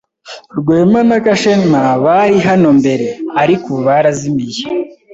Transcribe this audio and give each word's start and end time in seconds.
Rwema 0.57 1.01
na 1.09 1.17
Gashema 1.25 1.81
bari 2.05 2.37
hano 2.47 2.69
mbere, 2.79 3.07
ariko 3.41 3.65
ubu 3.71 3.81
barazimiye. 3.87 4.61